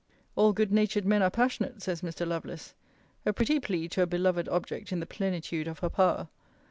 All 0.35 0.51
good 0.51 0.71
natured 0.71 1.05
men 1.05 1.21
are 1.21 1.29
passionate, 1.29 1.83
says 1.83 2.01
Mr. 2.01 2.25
Lovelace. 2.27 2.73
A 3.23 3.31
pretty 3.31 3.59
plea 3.59 3.87
to 3.89 4.01
a 4.01 4.07
beloved 4.07 4.49
object 4.49 4.91
in 4.91 4.99
the 4.99 5.05
plenitude 5.05 5.67
of 5.67 5.77
her 5.77 5.89
power! 5.91 6.27